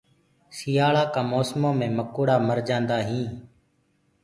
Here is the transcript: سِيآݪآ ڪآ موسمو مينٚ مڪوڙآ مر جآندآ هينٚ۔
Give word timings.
سِيآݪآ 0.55 1.03
ڪآ 1.13 1.21
موسمو 1.31 1.69
مينٚ 1.79 1.95
مڪوڙآ 1.97 2.35
مر 2.47 2.57
جآندآ 2.67 2.97
هينٚ۔ 3.07 3.31